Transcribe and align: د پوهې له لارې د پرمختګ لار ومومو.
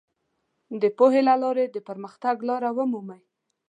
د 0.81 0.83
پوهې 0.97 1.21
له 1.27 1.35
لارې 1.43 1.65
د 1.69 1.77
پرمختګ 1.87 2.35
لار 2.49 2.63
ومومو. 2.75 3.17